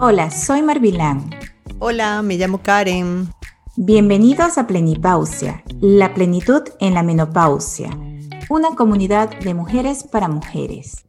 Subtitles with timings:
[0.00, 1.28] Hola, soy Marvilán.
[1.80, 3.30] Hola, me llamo Karen.
[3.74, 7.90] Bienvenidos a Plenipausia, la plenitud en la menopausia,
[8.48, 11.04] una comunidad de mujeres para mujeres.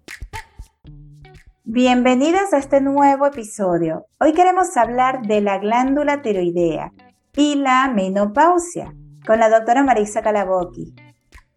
[1.65, 4.07] Bienvenidas a este nuevo episodio.
[4.19, 6.91] Hoy queremos hablar de la glándula tiroidea
[7.35, 10.95] y la menopausia con la doctora Marisa Calaboqui.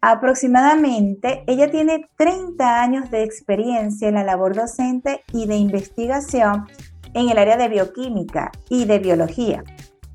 [0.01, 6.67] Aproximadamente, ella tiene 30 años de experiencia en la labor docente y de investigación
[7.13, 9.63] en el área de bioquímica y de biología.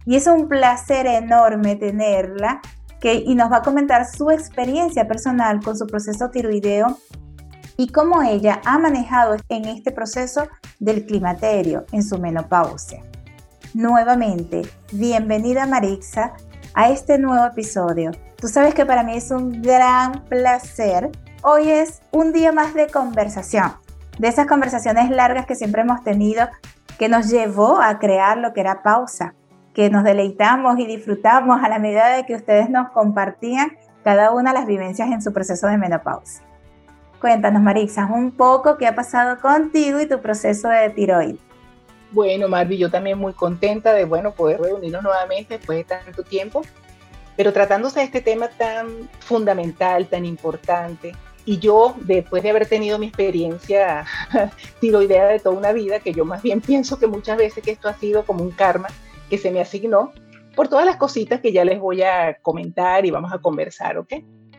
[0.07, 2.61] Y es un placer enorme tenerla
[3.01, 6.99] que, y nos va a comentar su experiencia personal con su proceso tiroideo
[7.77, 10.49] y cómo ella ha manejado en este proceso
[10.81, 13.03] del climaterio en su menopausia.
[13.75, 16.33] Nuevamente, bienvenida Marixa
[16.75, 18.11] a este nuevo episodio.
[18.41, 21.11] Tú sabes que para mí es un gran placer.
[21.43, 23.73] Hoy es un día más de conversación,
[24.19, 26.49] de esas conversaciones largas que siempre hemos tenido
[26.99, 29.35] que nos llevó a crear lo que era pausa,
[29.73, 34.53] que nos deleitamos y disfrutamos a la medida de que ustedes nos compartían cada una
[34.53, 36.45] de las vivencias en su proceso de menopausia.
[37.21, 41.41] Cuéntanos, Marixa, un poco qué ha pasado contigo y tu proceso de tiroides.
[42.11, 46.63] Bueno, Marvi, yo también muy contenta de bueno, poder reunirnos nuevamente después de tanto tiempo,
[47.37, 51.13] pero tratándose de este tema tan fundamental, tan importante,
[51.49, 54.05] y yo, después de haber tenido mi experiencia
[54.81, 57.89] tiroidea de toda una vida, que yo más bien pienso que muchas veces que esto
[57.89, 58.89] ha sido como un karma
[59.31, 60.13] que se me asignó,
[60.55, 64.13] por todas las cositas que ya les voy a comentar y vamos a conversar, ¿ok?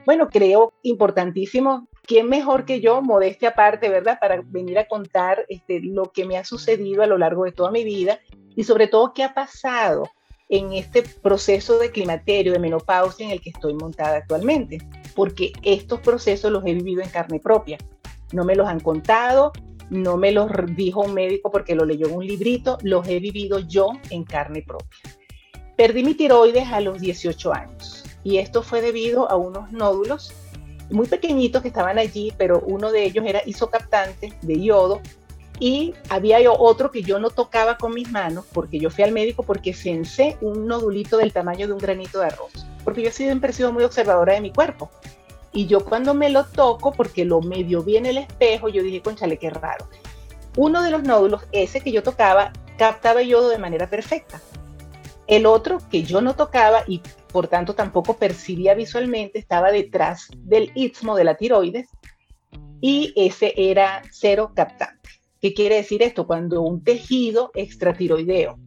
[0.04, 4.18] Bueno, creo importantísimo, ¿quién mejor que yo, modestia aparte, ¿verdad?
[4.20, 7.70] Para venir a contar este, lo que me ha sucedido a lo largo de toda
[7.70, 8.20] mi vida
[8.56, 10.10] y sobre todo qué ha pasado
[10.50, 14.80] en este proceso de climaterio, de menopausia en el que estoy montada actualmente,
[15.16, 17.78] porque estos procesos los he vivido en carne propia.
[18.34, 19.52] No me los han contado,
[19.92, 23.60] no me los dijo un médico porque lo leyó en un librito, los he vivido
[23.60, 24.88] yo en carne propia.
[25.78, 30.34] Perdí mi tiroides a los 18 años y esto fue debido a unos nódulos
[30.92, 35.02] muy pequeñitos que estaban allí, pero uno de ellos era isocaptante de yodo
[35.60, 39.44] y había otro que yo no tocaba con mis manos porque yo fui al médico
[39.44, 43.54] porque sensé un nodulito del tamaño de un granito de arroz, porque yo siempre he
[43.54, 44.90] sido muy observadora de mi cuerpo.
[45.52, 49.02] Y yo cuando me lo toco, porque lo medio vi en el espejo, yo dije,
[49.02, 49.88] conchale, qué raro.
[50.56, 54.40] Uno de los nódulos, ese que yo tocaba, captaba yodo de manera perfecta.
[55.28, 60.72] El otro que yo no tocaba y por tanto tampoco percibía visualmente, estaba detrás del
[60.76, 61.90] istmo de la tiroides
[62.82, 64.99] y ese era cero captante.
[65.42, 66.28] ¿Qué quiere decir esto?
[66.28, 68.60] Cuando un tejido extratiroideo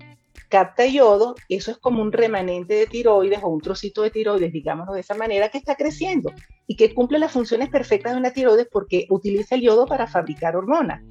[0.49, 4.93] capta yodo, eso es como un remanente de tiroides o un trocito de tiroides, digámoslo
[4.93, 6.31] de esa manera, que está creciendo
[6.66, 10.55] y que cumple las funciones perfectas de una tiroides porque utiliza el yodo para fabricar
[10.55, 11.03] hormonas.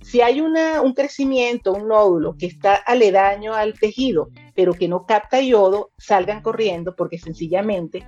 [0.00, 0.54] Si hay un
[0.94, 6.94] crecimiento, un nódulo que está aledaño al tejido, pero que no capta yodo, salgan corriendo
[6.96, 8.06] porque sencillamente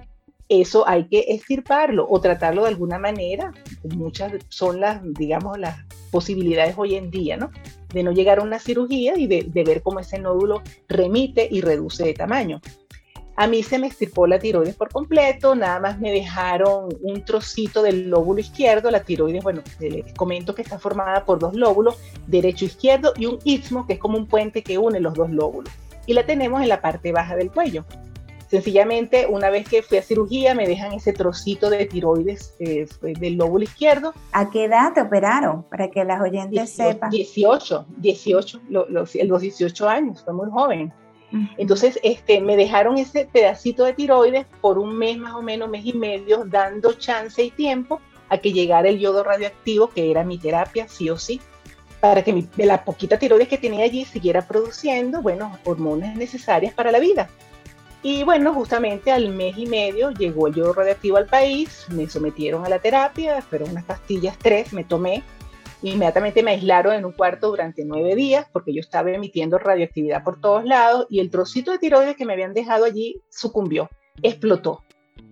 [0.51, 3.53] eso hay que extirparlo o tratarlo de alguna manera.
[3.85, 5.77] Muchas son las, digamos, las
[6.11, 7.53] posibilidades hoy en día, ¿no?
[7.95, 12.05] De no llegar a una cirugía y de, ver cómo ese nódulo remite y reduce
[12.05, 12.61] de tamaño.
[13.37, 17.81] A mí se me extirpó la tiroides por completo, nada más me dejaron un trocito
[17.81, 18.91] del lóbulo izquierdo.
[18.91, 21.97] La tiroides, bueno, les comento que está formada por dos lóbulos,
[22.27, 25.73] derecho izquierdo, y un istmo, que es como un puente que une los dos lóbulos.
[26.07, 27.85] Y la tenemos en la parte baja del cuello.
[28.51, 33.37] Sencillamente, una vez que fui a cirugía, me dejan ese trocito de tiroides eh, del
[33.37, 34.13] lóbulo izquierdo.
[34.33, 35.63] ¿A qué edad te operaron?
[35.63, 37.11] Para que las oyentes sepan.
[37.11, 40.93] 18, 18, los, 18 años, fue muy joven.
[41.59, 45.87] Entonces, este, me dejaron ese pedacito de tiroides por un mes más o menos, mes
[45.87, 48.01] y medio, dando chance y tiempo
[48.31, 51.41] a que llegara el yodo radioactivo, que era mi terapia, sí o sí,
[52.01, 56.91] para que de la poquita tiroides que tenía allí siguiera produciendo, bueno, hormonas necesarias para
[56.91, 57.29] la vida.
[58.03, 62.65] Y bueno, justamente al mes y medio llegó el yodo radioactivo al país, me sometieron
[62.65, 65.23] a la terapia, fueron unas pastillas, tres, me tomé.
[65.83, 70.41] Inmediatamente me aislaron en un cuarto durante nueve días porque yo estaba emitiendo radioactividad por
[70.41, 73.91] todos lados y el trocito de tiroides que me habían dejado allí sucumbió,
[74.23, 74.83] explotó.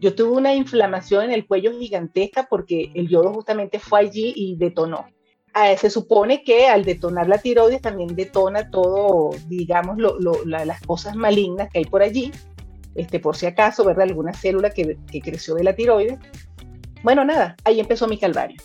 [0.01, 4.57] Yo tuve una inflamación en el cuello gigantesca porque el yodo justamente fue allí y
[4.57, 5.07] detonó.
[5.55, 9.97] Ah, se supone que al detonar la tiroides también detona todo, digamos,
[10.45, 12.31] las cosas malignas que hay por allí
[12.95, 14.05] este, por si acaso, ¿verdad?
[14.05, 16.19] Alguna célula que, que creció de la tiroides.
[17.03, 18.61] Bueno, nada, ahí empezó mi calvario.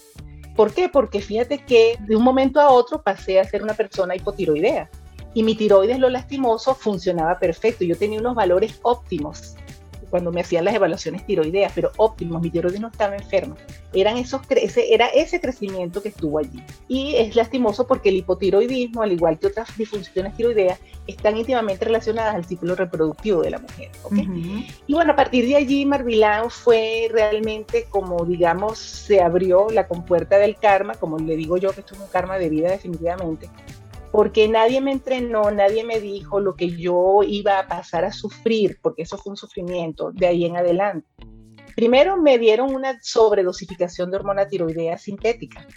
[0.56, 0.90] ¿Por qué?
[0.90, 4.90] Porque fíjate que de un momento a otro pasé a ser una persona hipotiroidea
[5.34, 7.84] y mi tiroides, lo lastimoso, funcionaba perfecto.
[7.84, 9.56] Yo tenía unos valores óptimos.
[10.14, 13.56] Cuando me hacían las evaluaciones tiroideas, pero óptimos, mi tiroides no estaba enferma.
[13.94, 16.62] Eran esos ese, era ese crecimiento que estuvo allí.
[16.88, 20.78] Y es lastimoso porque el hipotiroidismo, al igual que otras disfunciones tiroideas,
[21.08, 23.90] están íntimamente relacionadas al ciclo reproductivo de la mujer.
[24.86, 30.38] Y bueno, a partir de allí, Marvilán fue realmente como, digamos, se abrió la compuerta
[30.38, 33.50] del karma, como le digo yo, que esto es un karma de vida definitivamente,
[34.14, 38.78] porque nadie me entrenó, nadie me dijo lo que yo iba a pasar a sufrir,
[38.80, 41.08] porque eso fue un sufrimiento de ahí en adelante.
[41.76, 45.68] Primero me dieron una sobredosificación de hormona tiroidea sintética.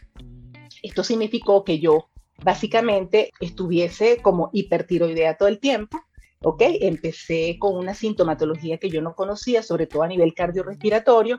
[0.82, 2.10] Esto significó que yo
[2.44, 5.98] básicamente estuviese como hipertiroidea todo el tiempo,
[6.42, 6.62] ¿ok?
[6.82, 11.38] Empecé con una sintomatología que yo no conocía, sobre todo a nivel cardiorrespiratorio,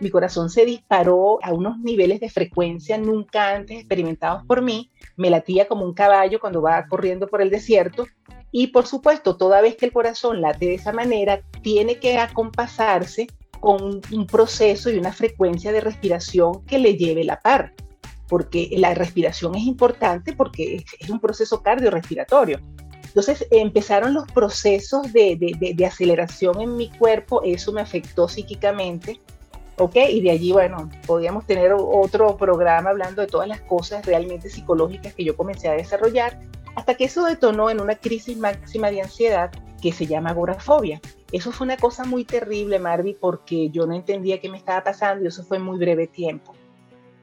[0.00, 5.30] mi corazón se disparó a unos niveles de frecuencia nunca antes experimentados por mí, me
[5.30, 8.06] latía como un caballo cuando va corriendo por el desierto.
[8.50, 13.26] Y por supuesto, toda vez que el corazón late de esa manera, tiene que acompasarse
[13.60, 17.74] con un proceso y una frecuencia de respiración que le lleve la par,
[18.28, 22.60] porque la respiración es importante porque es un proceso cardiorrespiratorio.
[23.04, 29.20] Entonces empezaron los procesos de, de, de aceleración en mi cuerpo, eso me afectó psíquicamente,
[29.78, 29.96] ¿ok?
[30.10, 35.14] Y de allí, bueno, podíamos tener otro programa hablando de todas las cosas realmente psicológicas
[35.14, 36.38] que yo comencé a desarrollar,
[36.74, 41.00] hasta que eso detonó en una crisis máxima de ansiedad que se llama agorafobia.
[41.32, 45.24] Eso fue una cosa muy terrible, Marvi, porque yo no entendía qué me estaba pasando
[45.24, 46.54] y eso fue en muy breve tiempo.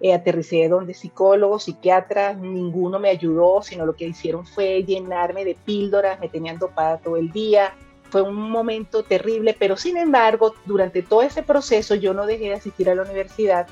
[0.01, 5.55] Eh, aterricé donde psicólogos, psiquiatras, ninguno me ayudó, sino lo que hicieron fue llenarme de
[5.55, 7.73] píldoras, me tenían dopada todo el día,
[8.15, 12.53] fue un momento terrible, pero sin embargo, durante todo ese proceso yo no dejé de
[12.53, 13.67] asistir a la universidad.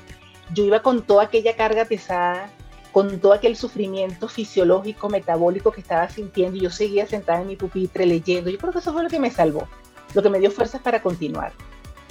[0.52, 2.50] Yo iba con toda aquella carga pesada,
[2.92, 7.56] con todo aquel sufrimiento fisiológico, metabólico que estaba sintiendo y yo seguía sentada en mi
[7.56, 8.50] pupitre leyendo.
[8.50, 9.66] Yo creo que eso fue lo que me salvó,
[10.12, 11.54] lo que me dio fuerzas para continuar.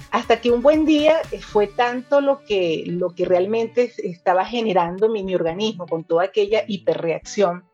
[0.10, 5.08] Hasta que un buen día eh, fue tanto lo que, lo que realmente estaba generando
[5.08, 7.66] mi, mi organismo con toda aquella hiperreacción,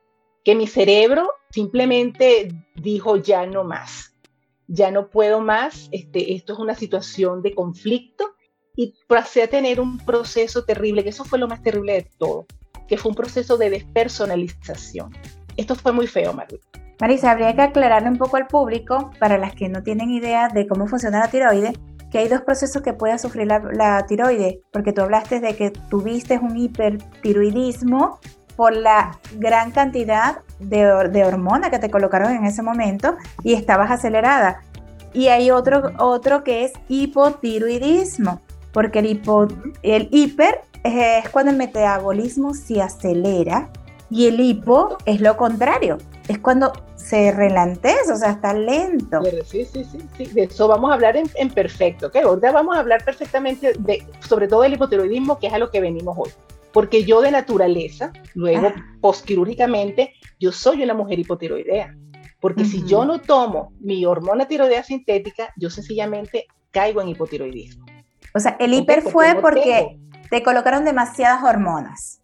[0.44, 4.10] que mi cerebro simplemente dijo ya no más
[4.70, 8.36] ya no puedo más, este, esto es una situación de conflicto
[8.76, 12.46] y pasé a tener un proceso terrible, que eso fue lo más terrible de todo,
[12.88, 15.12] que fue un proceso de despersonalización.
[15.58, 16.68] Esto fue muy feo, Marisa.
[17.02, 20.68] Marisa, habría que aclararle un poco al público, para las que no tienen idea de
[20.68, 21.74] cómo funciona la tiroides,
[22.12, 25.72] que hay dos procesos que puede sufrir la, la tiroides, porque tú hablaste de que
[25.72, 28.20] tuviste un hipertiroidismo
[28.60, 30.80] por la gran cantidad de,
[31.10, 34.64] de hormona que te colocaron en ese momento y estabas acelerada.
[35.14, 38.42] Y hay otro, otro que es hipotiroidismo,
[38.74, 39.48] porque el, hipo,
[39.82, 43.70] el hiper es cuando el metabolismo se acelera
[44.10, 45.98] y el hipo es lo contrario,
[46.28, 49.22] es cuando se relanteza, o sea, está lento.
[49.46, 50.26] Sí, sí, sí, sí.
[50.26, 52.18] de eso vamos a hablar en, en perfecto, ¿ok?
[52.26, 55.80] Ahora vamos a hablar perfectamente de, sobre todo del hipotiroidismo, que es a lo que
[55.80, 56.30] venimos hoy
[56.72, 58.98] porque yo de naturaleza, luego ah.
[59.02, 61.96] posquirúrgicamente, yo soy una mujer hipotiroidea.
[62.40, 67.86] Porque si yo no tomo mi hormona tiroidea sintética, yo sencillamente caigo en hipotiroidismo.
[68.34, 70.00] O sea, el hiper fue porque
[70.30, 72.22] te colocaron demasiadas hormonas.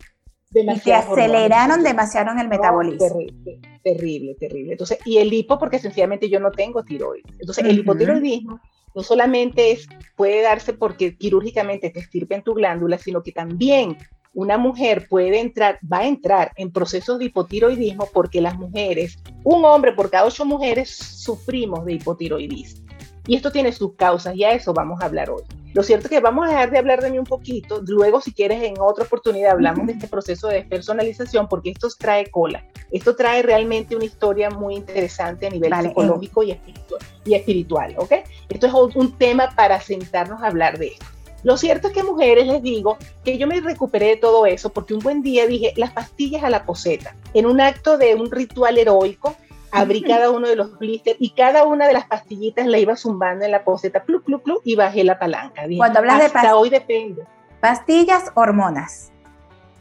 [0.53, 3.09] y te aceleraron demasiado en el metabolismo.
[3.09, 4.71] Terrible, terrible, terrible.
[4.71, 7.25] Entonces, y el hipo porque sencillamente yo no tengo tiroides.
[7.39, 8.61] Entonces, el hipotiroidismo
[8.95, 13.97] no solamente es, puede darse porque quirúrgicamente te estirpen tu glándula, sino que también
[14.35, 19.63] una mujer puede entrar, va a entrar en procesos de hipotiroidismo porque las mujeres, un
[19.65, 22.85] hombre por cada ocho mujeres sufrimos de hipotiroidismo.
[23.27, 25.41] Y esto tiene sus causas y a eso vamos a hablar hoy.
[25.73, 28.33] Lo cierto es que vamos a dejar de hablar de mí un poquito, luego si
[28.33, 32.63] quieres en otra oportunidad hablamos de este proceso de despersonalización porque esto trae cola.
[32.91, 38.11] Esto trae realmente una historia muy interesante a nivel psicológico y espiritual, y espiritual, ¿ok?
[38.49, 41.05] Esto es un tema para sentarnos a hablar de esto.
[41.45, 44.95] Lo cierto es que mujeres les digo que yo me recuperé de todo eso porque
[44.95, 47.15] un buen día dije las pastillas a la poseta.
[47.35, 49.35] En un acto de un ritual heroico,
[49.71, 53.45] abrí cada uno de los blisters y cada una de las pastillitas la iba zumbando
[53.45, 55.67] en la poseta, plu, plu, plu, y bajé la palanca.
[55.77, 56.55] Cuando hablas de pastillas.
[56.55, 57.23] hoy depende.
[57.61, 59.11] Pastillas, hormonas.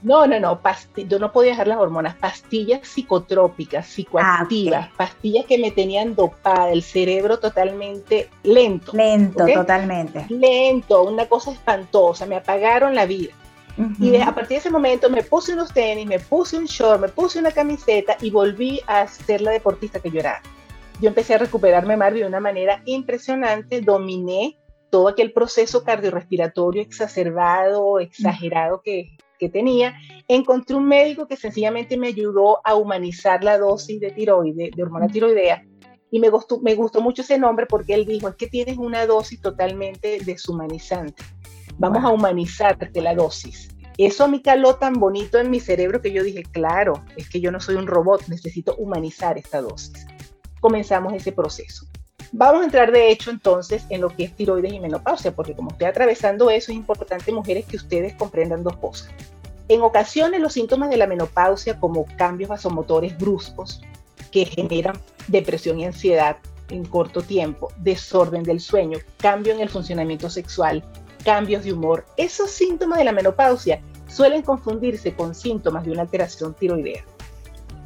[0.04, 0.60] No, no, no,
[1.08, 6.70] yo no podía dejar las hormonas, pastillas psicotrópicas, psicoactivas, ah, pastillas que me tenían dopada,
[6.70, 8.92] el cerebro totalmente lento.
[8.92, 10.26] Lento, totalmente.
[10.28, 13.32] Lento, una cosa espantosa, me apagaron la vida.
[13.98, 17.08] Y a partir de ese momento me puse unos tenis, me puse un short, me
[17.08, 20.42] puse una camiseta y volví a ser la deportista que yo era.
[21.00, 24.58] Yo empecé a recuperarme, Marvi, de una manera impresionante, dominé
[24.90, 29.94] todo aquel proceso cardiorrespiratorio exacerbado, exagerado que, que tenía,
[30.28, 35.08] encontré un médico que sencillamente me ayudó a humanizar la dosis de tiroide, de hormona
[35.08, 35.64] tiroidea,
[36.10, 39.06] Y me gustó, me gustó mucho ese nombre porque él dijo, es que tienes una
[39.06, 41.22] dosis totalmente deshumanizante.
[41.76, 43.68] Vamos a humanizarte la dosis.
[43.98, 47.52] Eso me caló tan bonito en mi cerebro que yo dije, claro, es que yo
[47.52, 50.06] no soy un robot, necesito humanizar esta dosis.
[50.60, 51.86] Comenzamos ese proceso.
[52.36, 55.70] Vamos a entrar de hecho entonces en lo que es tiroides y menopausia, porque como
[55.70, 59.08] estoy atravesando eso, es importante, mujeres, que ustedes comprendan dos cosas.
[59.68, 63.82] En ocasiones los síntomas de la menopausia, como cambios vasomotores bruscos
[64.32, 64.98] que generan
[65.28, 66.38] depresión y ansiedad
[66.70, 70.82] en corto tiempo, desorden del sueño, cambio en el funcionamiento sexual,
[71.24, 76.52] cambios de humor, esos síntomas de la menopausia suelen confundirse con síntomas de una alteración
[76.54, 77.04] tiroidea,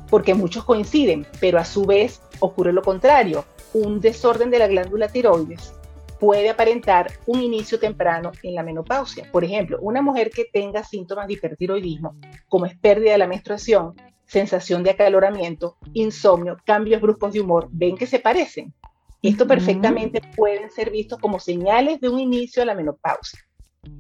[0.08, 5.08] porque muchos coinciden, pero a su vez ocurre lo contrario un desorden de la glándula
[5.08, 5.74] tiroides
[6.18, 9.28] puede aparentar un inicio temprano en la menopausia.
[9.30, 12.16] Por ejemplo, una mujer que tenga síntomas de hipertiroidismo,
[12.48, 13.94] como es pérdida de la menstruación,
[14.26, 18.74] sensación de acaloramiento, insomnio, cambios bruscos de humor, ven que se parecen.
[19.22, 23.40] Esto perfectamente pueden ser vistos como señales de un inicio a la menopausia.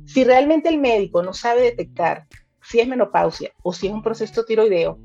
[0.04, 2.26] Si realmente el médico no sabe detectar
[2.62, 4.98] si es menopausia o si es un proceso tiroideo,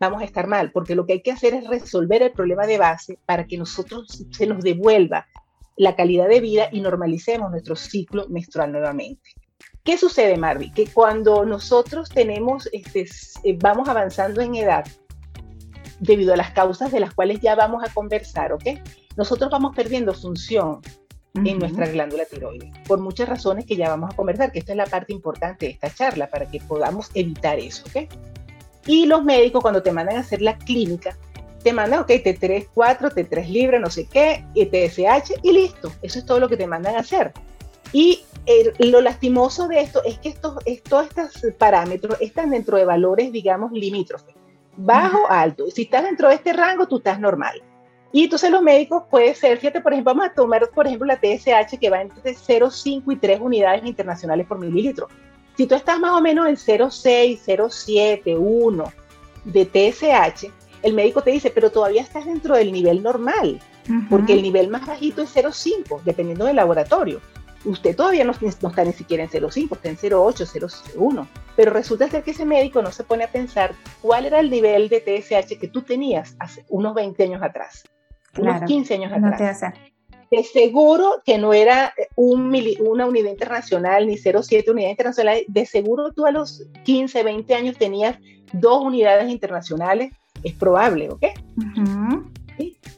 [0.00, 2.78] vamos a estar mal, porque lo que hay que hacer es resolver el problema de
[2.78, 5.26] base para que nosotros se nos devuelva
[5.76, 9.30] la calidad de vida y normalicemos nuestro ciclo menstrual nuevamente.
[9.84, 10.72] ¿Qué sucede, Marvi?
[10.72, 13.06] Que cuando nosotros tenemos, este,
[13.44, 14.84] eh, vamos avanzando en edad,
[16.00, 18.64] debido a las causas de las cuales ya vamos a conversar, ¿ok?
[19.16, 20.80] Nosotros vamos perdiendo función
[21.34, 24.76] en nuestra glándula tiroides, por muchas razones que ya vamos a conversar, que esta es
[24.76, 28.08] la parte importante de esta charla, para que podamos evitar eso, ¿ok?
[28.86, 31.16] Y los médicos cuando te mandan a hacer la clínica,
[31.62, 35.92] te mandan, ok, T3, 4, T3 libre, no sé qué, TSH y listo.
[36.02, 37.32] Eso es todo lo que te mandan a hacer.
[37.92, 38.24] Y
[38.78, 40.56] lo lastimoso de esto es que estos,
[40.88, 44.34] todos estos parámetros están dentro de valores, digamos, limítrofes,
[44.76, 45.70] bajo, alto.
[45.70, 47.62] Si estás dentro de este rango, tú estás normal.
[48.12, 51.16] Y entonces los médicos puede ser, fíjate, por ejemplo, vamos a tomar, por ejemplo, la
[51.20, 55.08] TSH que va entre 0,5 y 3 unidades internacionales por mililitro.
[55.56, 58.92] Si tú estás más o menos en 0,6, 0,7, 1
[59.44, 60.46] de TSH,
[60.82, 63.60] el médico te dice, pero todavía estás dentro del nivel normal,
[64.08, 67.20] porque el nivel más bajito es 0,5, dependiendo del laboratorio.
[67.64, 71.26] Usted todavía no, está ni siquiera en 0,5, está en 0,8, 0,1.
[71.56, 74.88] Pero resulta ser que ese médico no se pone a pensar cuál era el nivel
[74.88, 77.84] de TSH que tú tenías hace unos 20 años atrás,
[78.38, 79.74] unos 15 años atrás
[80.30, 86.12] de seguro que no era un una unidad internacional ni 0,7 unidad internacional, de seguro
[86.12, 88.16] tú a los 15, 20 años tenías
[88.52, 91.24] dos unidades internacionales, es probable, ¿ok?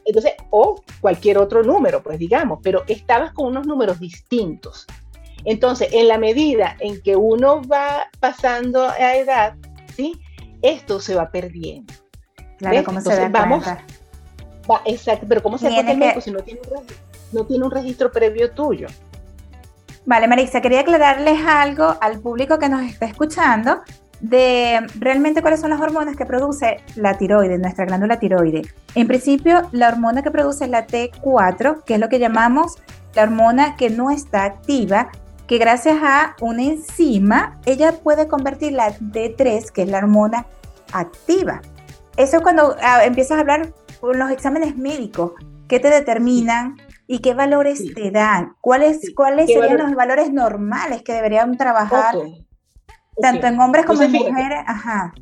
[0.05, 4.85] Entonces, o cualquier otro número, pues digamos, pero estabas con unos números distintos.
[5.45, 9.55] Entonces, en la medida en que uno va pasando a edad,
[9.95, 10.19] ¿sí?
[10.61, 11.93] Esto se va perdiendo.
[12.57, 16.21] Claro, ¿cómo se vamos, va, exacto, pero ¿cómo se hace que...
[16.21, 16.85] si no tiene un
[17.33, 18.87] no tiene un registro previo tuyo.
[20.05, 23.81] Vale, Marisa, quería aclararles algo al público que nos está escuchando
[24.19, 28.61] de realmente cuáles son las hormonas que produce la tiroides, nuestra glándula tiroide.
[28.95, 32.77] En principio, la hormona que produce es la T4, que es lo que llamamos
[33.15, 35.09] la hormona que no está activa,
[35.45, 40.45] que gracias a una enzima, ella puede convertir la T3, que es la hormona
[40.93, 41.61] activa.
[42.15, 45.31] Eso es cuando ah, empiezas a hablar con los exámenes médicos,
[45.67, 48.55] que te determinan ¿Y qué valores te dan?
[48.61, 52.15] ¿Cuáles, cuáles serían los valores normales que deberían trabajar
[53.21, 54.59] tanto en hombres como en mujeres?
[54.65, 55.13] Ajá.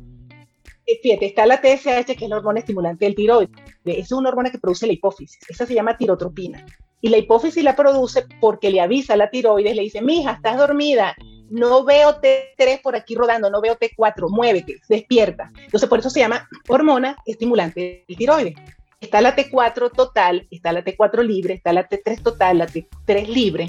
[0.86, 3.50] Eh, fíjate, está la TSH, que es la hormona estimulante del tiroides.
[3.84, 5.38] Es una hormona que produce la hipófisis.
[5.48, 6.64] Esa se llama tirotropina.
[7.00, 10.56] Y la hipófisis la produce porque le avisa a la tiroides, le dice, mija, estás
[10.56, 11.16] dormida,
[11.50, 15.50] no veo T3 por aquí rodando, no veo T4, muévete, despierta.
[15.64, 18.54] Entonces, por eso se llama hormona estimulante del tiroides
[19.02, 23.68] está la T4 total, está la T4 libre, está la T3 total, la T3 libre.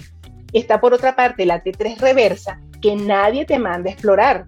[0.54, 4.46] Está por otra parte la T3 reversa, que nadie te manda a explorar.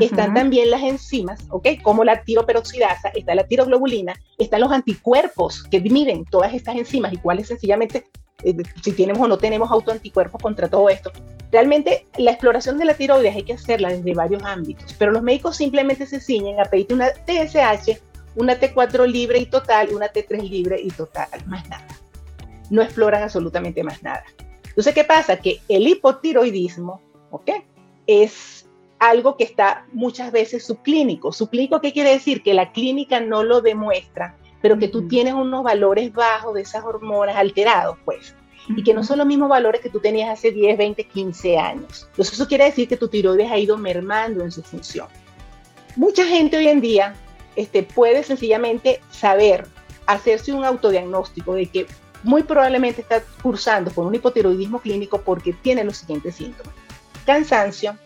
[0.00, 1.68] Están también las enzimas, ¿ok?
[1.82, 7.18] Como la tiroperoxidasa, está la tiroglobulina, están los anticuerpos que miden todas estas enzimas y
[7.18, 8.06] cuáles sencillamente,
[8.42, 11.12] eh, si tenemos o no tenemos autoanticuerpos contra todo esto.
[11.52, 15.58] Realmente la exploración de la tiroides hay que hacerla desde varios ámbitos, pero los médicos
[15.58, 18.00] simplemente se ciñen a pedirte una TSH
[18.36, 21.86] una T4 libre y total, una T3 libre y total, más nada.
[22.70, 24.24] No exploran absolutamente más nada.
[24.64, 25.36] Entonces, ¿qué pasa?
[25.36, 27.00] Que el hipotiroidismo,
[27.30, 27.50] ¿ok?
[28.06, 28.66] Es
[28.98, 31.32] algo que está muchas veces subclínico.
[31.32, 32.42] Subclínico, ¿qué quiere decir?
[32.42, 36.84] Que la clínica no lo demuestra, pero que tú tienes unos valores bajos de esas
[36.84, 38.34] hormonas alterados, pues.
[38.68, 42.06] Y que no son los mismos valores que tú tenías hace 10, 20, 15 años.
[42.10, 45.06] Entonces, eso quiere decir que tu tiroides ha ido mermando en su función.
[45.96, 47.14] Mucha gente hoy en día
[47.56, 49.66] este, puede sencillamente saber
[50.06, 51.86] hacerse un autodiagnóstico de que
[52.22, 56.74] muy probablemente está cursando con un hipotiroidismo clínico porque tiene los siguientes síntomas.
[57.26, 57.96] Cansancio,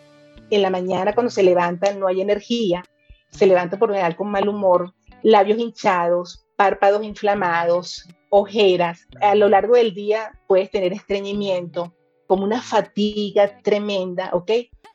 [0.49, 2.83] en la mañana cuando se levanta no hay energía,
[3.31, 9.07] se levanta por general con mal humor, labios hinchados, párpados inflamados, ojeras.
[9.21, 11.93] A lo largo del día puedes tener estreñimiento,
[12.27, 14.51] como una fatiga tremenda, ¿ok?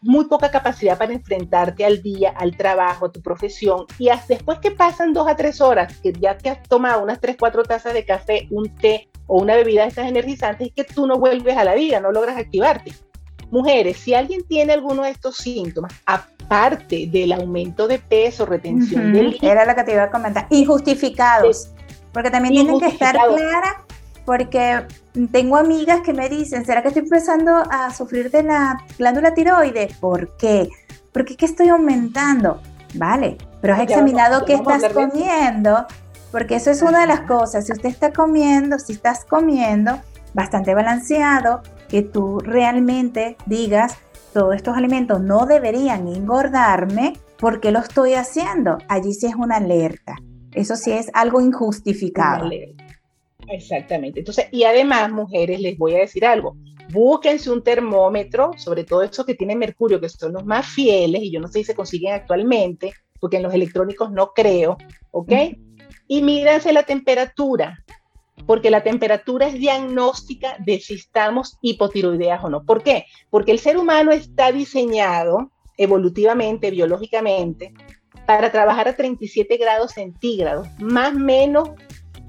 [0.07, 3.87] Muy poca capacidad para enfrentarte al día, al trabajo, a tu profesión.
[3.99, 7.37] Y después que pasan dos a tres horas, que ya te has tomado unas tres,
[7.39, 11.07] cuatro tazas de café, un té o una bebida de estas energizantes, es que tú
[11.07, 12.93] no vuelves a la vida, no logras activarte.
[13.51, 19.31] Mujeres, si alguien tiene alguno de estos síntomas, aparte del aumento de peso, retención del
[19.31, 20.47] líquido, Era lo que te iba a comentar.
[20.51, 21.71] Injustificados.
[22.13, 23.77] Porque también tienen que estar claras
[24.25, 24.87] porque
[25.33, 29.97] tengo amigas que me dicen, ¿será que estoy empezando a sufrir de la glándula tiroides?
[29.99, 30.69] ¿Por qué?
[31.13, 32.61] Porque es que estoy aumentando.
[32.95, 35.87] Vale, pero has examinado qué estás comiendo,
[36.31, 37.67] porque eso es una de las cosas.
[37.67, 40.01] Si usted está comiendo, si estás comiendo
[40.33, 43.97] bastante balanceado, que tú realmente digas,
[44.33, 48.79] todos estos alimentos no deberían engordarme, ¿por qué lo estoy haciendo?
[48.89, 50.17] Allí sí es una alerta.
[50.53, 52.49] Eso sí es algo injustificado.
[53.49, 54.21] Exactamente.
[54.21, 56.57] Entonces, y además, mujeres, les voy a decir algo.
[56.91, 61.31] Búsquense un termómetro, sobre todo esos que tienen mercurio, que son los más fieles, y
[61.31, 64.77] yo no sé si se consiguen actualmente, porque en los electrónicos no creo,
[65.11, 65.33] ¿ok?
[66.07, 67.83] Y mírense la temperatura,
[68.47, 72.65] porque la temperatura es diagnóstica de si estamos hipotiroideas o no.
[72.65, 73.07] ¿Por qué?
[73.31, 77.73] Porque el ser humano está diseñado evolutivamente, biológicamente,
[78.27, 81.71] para trabajar a 37 grados centígrados, más o menos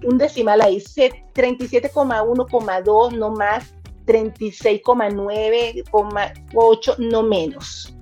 [0.06, 3.74] un decimal ahí, 37,1,2 no más,
[4.06, 7.96] 36,9,8 no menos.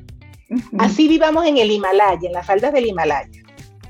[0.78, 3.42] Así vivamos en el Himalaya, en las faldas del Himalaya.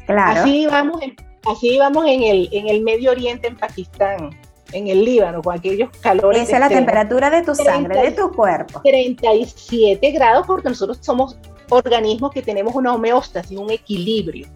[0.06, 0.42] Claro.
[0.42, 1.16] Así vivamos en,
[1.46, 4.30] así vivamos en el, en el Medio Oriente, en Pakistán,
[4.72, 6.44] en el Líbano, con aquellos calores.
[6.44, 8.82] Esa es la temperatura de tu sangre, de tu cuerpo.
[8.82, 11.38] 37 grados, porque nosotros somos
[11.70, 14.48] organismos que tenemos una homeostasis, un equilibrio.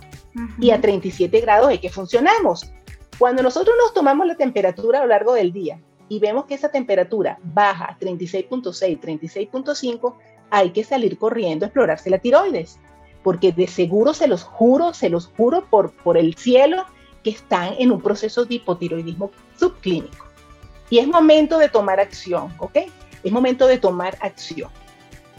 [0.59, 2.71] Y a 37 grados es que funcionamos.
[3.17, 6.69] Cuando nosotros nos tomamos la temperatura a lo largo del día y vemos que esa
[6.69, 10.15] temperatura baja a 36.6, 36.5,
[10.49, 12.79] hay que salir corriendo a explorarse la tiroides,
[13.23, 16.85] porque de seguro se los juro, se los juro por, por el cielo
[17.23, 20.25] que están en un proceso de hipotiroidismo subclínico.
[20.89, 22.77] Y es momento de tomar acción, ¿ok?
[23.23, 24.69] Es momento de tomar acción,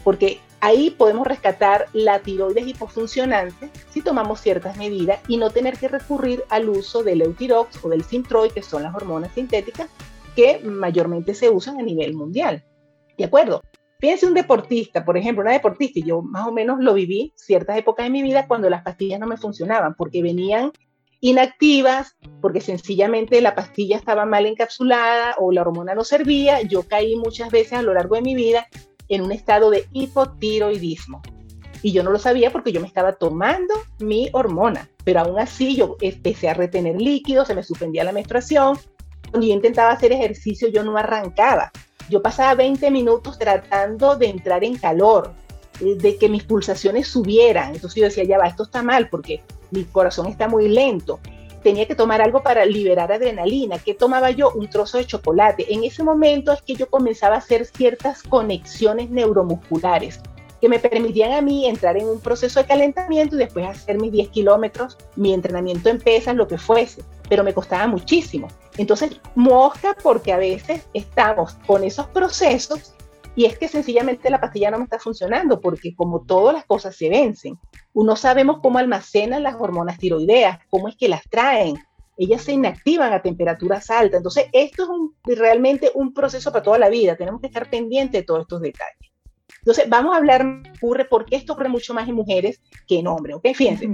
[0.03, 5.87] porque Ahí podemos rescatar la tiroides hipofuncionante si tomamos ciertas medidas y no tener que
[5.87, 9.89] recurrir al uso del Eutirox o del Sintroid, que son las hormonas sintéticas
[10.35, 12.63] que mayormente se usan a nivel mundial.
[13.17, 13.61] ¿De acuerdo?
[13.99, 17.77] Fíjense un deportista, por ejemplo, una deportista, y yo más o menos lo viví ciertas
[17.77, 20.71] épocas de mi vida cuando las pastillas no me funcionaban, porque venían
[21.19, 26.61] inactivas, porque sencillamente la pastilla estaba mal encapsulada o la hormona no servía.
[26.61, 28.67] Yo caí muchas veces a lo largo de mi vida
[29.09, 31.21] en un estado de hipotiroidismo.
[31.81, 35.75] Y yo no lo sabía porque yo me estaba tomando mi hormona, pero aún así
[35.75, 38.77] yo empecé a retener líquidos, se me suspendía la menstruación.
[39.31, 41.71] Cuando yo intentaba hacer ejercicio, yo no arrancaba.
[42.09, 45.33] Yo pasaba 20 minutos tratando de entrar en calor,
[45.79, 47.75] eh, de que mis pulsaciones subieran.
[47.75, 49.41] Entonces yo decía, ya va, esto está mal porque
[49.71, 51.19] mi corazón está muy lento
[51.63, 53.79] tenía que tomar algo para liberar adrenalina.
[53.79, 54.51] ¿Qué tomaba yo?
[54.51, 55.73] Un trozo de chocolate.
[55.73, 60.21] En ese momento es que yo comenzaba a hacer ciertas conexiones neuromusculares
[60.61, 64.11] que me permitían a mí entrar en un proceso de calentamiento y después hacer mis
[64.11, 68.47] 10 kilómetros, mi entrenamiento en pesas, lo que fuese, pero me costaba muchísimo.
[68.77, 72.93] Entonces, mosca porque a veces estamos con esos procesos
[73.35, 76.95] y es que sencillamente la pastilla no me está funcionando porque como todas las cosas
[76.95, 77.57] se vencen,
[77.93, 81.77] uno sabemos cómo almacenan las hormonas tiroideas, cómo es que las traen.
[82.17, 84.17] Ellas se inactivan a temperaturas altas.
[84.17, 87.15] Entonces, esto es un, realmente un proceso para toda la vida.
[87.15, 89.09] Tenemos que estar pendientes de todos estos detalles.
[89.59, 90.45] Entonces, vamos a hablar,
[90.77, 93.37] ocurre, porque esto ocurre mucho más en mujeres que en hombres.
[93.37, 93.47] ¿ok?
[93.53, 93.87] Fíjense,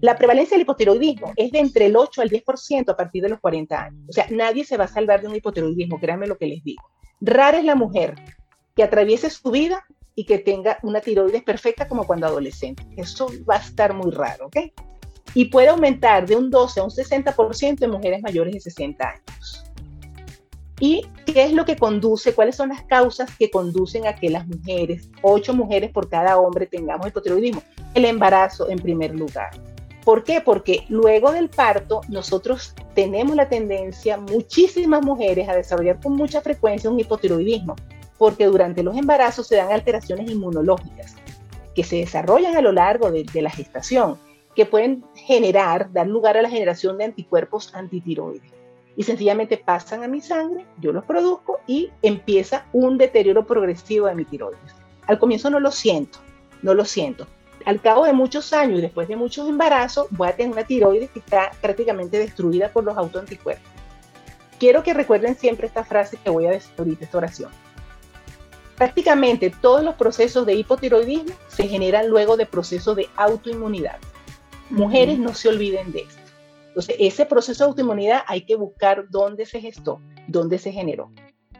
[0.00, 3.40] la prevalencia del hipotiroidismo es de entre el 8 al 10% a partir de los
[3.40, 4.04] 40 años.
[4.08, 6.82] O sea, nadie se va a salvar de un hipotiroidismo, créanme lo que les digo.
[7.20, 8.16] Rara es la mujer
[8.74, 12.86] que atraviese su vida y que tenga una tiroides perfecta como cuando adolescente.
[12.96, 14.56] Eso va a estar muy raro, ¿ok?
[15.34, 19.64] Y puede aumentar de un 12 a un 60% en mujeres mayores de 60 años.
[20.80, 22.34] ¿Y qué es lo que conduce?
[22.34, 26.66] ¿Cuáles son las causas que conducen a que las mujeres, 8 mujeres por cada hombre,
[26.66, 27.62] tengamos hipotiroidismo?
[27.94, 29.50] El embarazo en primer lugar.
[30.04, 30.40] ¿Por qué?
[30.40, 36.90] Porque luego del parto nosotros tenemos la tendencia, muchísimas mujeres, a desarrollar con mucha frecuencia
[36.90, 37.76] un hipotiroidismo
[38.22, 41.16] porque durante los embarazos se dan alteraciones inmunológicas
[41.74, 44.16] que se desarrollan a lo largo de, la gestación
[44.54, 48.48] que pueden generar, dar lugar a la generación de anticuerpos antitiroides.
[48.96, 54.14] Y sencillamente pasan a mi sangre, yo los produzco y empieza un deterioro progresivo de
[54.14, 54.72] mi tiroides.
[55.08, 56.20] Al comienzo no lo siento,
[56.62, 57.26] no lo siento.
[57.64, 61.10] Al cabo de muchos años y después de muchos embarazos, voy a tener una tiroides
[61.10, 63.68] que está prácticamente destruida por los autoanticuerpos.
[64.60, 67.50] Quiero que recuerden siempre esta frase que voy a decir ahorita, esta oración.
[68.82, 73.98] Prácticamente todos los procesos de hipotiroidismo se generan luego de procesos de autoinmunidad.
[74.70, 76.20] Mujeres no se olviden de esto.
[76.66, 81.12] Entonces, ese proceso de autoinmunidad hay que buscar dónde se gestó, dónde se generó.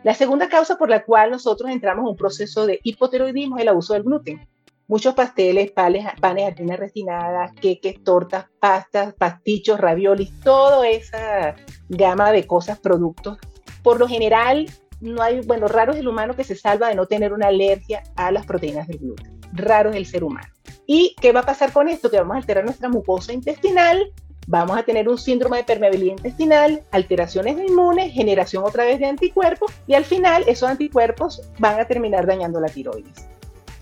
[0.03, 3.69] La segunda causa por la cual nosotros entramos en un proceso de hipotiroidismo es el
[3.69, 4.45] abuso del gluten.
[4.89, 11.55] Muchos pasteles, panes, panes harinas refinadas, queques, tortas, pastas, pastichos, raviolis, toda esa
[11.89, 13.39] gama de cosas, productos.
[13.85, 14.67] Por lo general,
[15.03, 18.03] no hay, bueno, raro es el humano que se salva de no tener una alergia
[18.17, 19.41] a las proteínas del gluten.
[19.53, 20.47] Raro es el ser humano.
[20.87, 22.11] ¿Y qué va a pasar con esto?
[22.11, 24.13] Que vamos a alterar nuestra mucosa intestinal,
[24.47, 29.73] vamos a tener un síndrome de permeabilidad intestinal, alteraciones inmunes, generación otra vez de anticuerpos
[29.87, 33.27] y al final esos anticuerpos van a terminar dañando la tiroides.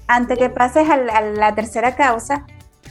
[0.07, 2.47] Antes que pases a la, tercera causa,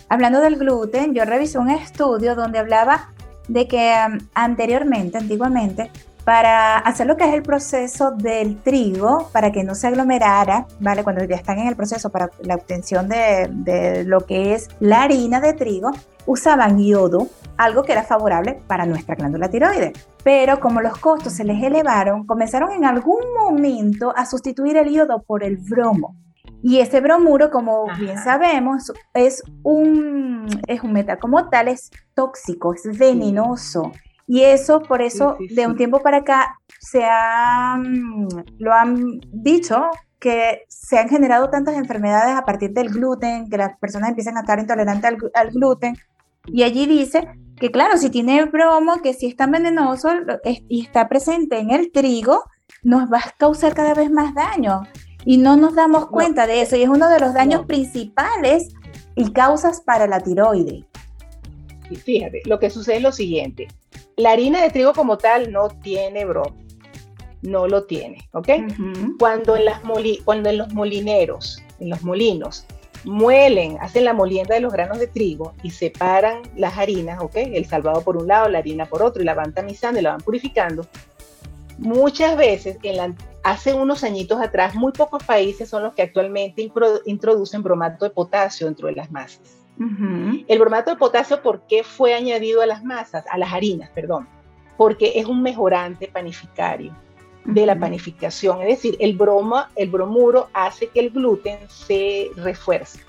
[0.08, 3.10] hablando del gluten, yo revisé un estudio donde hablaba
[3.48, 5.92] de que um, anteriormente, antiguamente,
[6.30, 11.04] para hacer lo que es el proceso del trigo, para que no se aglomerara, ¿vale?
[11.04, 15.02] Cuando ya están en el proceso para la obtención de, de lo que es la
[15.02, 15.90] harina de trigo,
[16.28, 19.94] usaban yodo, algo que era favorable para nuestra glándula tiroides.
[20.24, 25.24] Pero como los costos se les elevaron, comenzaron en algún momento a sustituir el yodo
[25.24, 26.16] por el bromo.
[26.62, 32.76] Y ese bromuro, como bien sabemos, es un, es un metal como tal, es tóxico,
[32.76, 33.94] es venenoso.
[34.32, 37.02] Y eso, por eso, de un tiempo para acá, se
[38.60, 39.90] lo han dicho
[40.20, 44.42] que se han generado tantas enfermedades a partir del gluten, que las personas empiezan a
[44.42, 45.98] estar intolerantes al, gluten.
[46.46, 50.10] Y allí dice que, claro, si tiene bromo, que si es tan venenoso
[50.68, 52.44] y está presente en el trigo,
[52.84, 54.84] nos va a causar cada vez más daño.
[55.26, 56.76] Y no nos damos cuenta de eso.
[56.76, 58.76] Y es uno de los daños principales
[59.16, 60.86] y causas para la tiroides.
[61.90, 63.68] Y fíjate, lo que sucede es lo siguiente.
[64.16, 66.56] La harina de trigo como tal no tiene bromo,
[67.42, 68.50] no lo tiene, ¿ok?
[69.18, 69.80] cuando, en las
[70.26, 72.66] cuando en los molineros, en los molinos,
[73.06, 77.36] muelen, hacen la molienda de los granos de trigo y separan las harinas, ¿ok?
[77.36, 80.12] El salvado por un lado, la harina por otro, y la van tamizando y la
[80.12, 80.86] van purificando.
[81.78, 86.70] Muchas veces, en hace unos añitos atrás, muy pocos países son los que actualmente
[87.06, 89.40] introducen bromato de potasio dentro de las masas.
[89.80, 94.28] El bromato de potasio, ¿por qué fue añadido a las masas, a las harinas, perdón?
[94.78, 96.94] Porque es un mejorante panificario
[97.46, 103.00] de la panificación, es decir, el broma, el bromuro hace que el gluten se refuerce.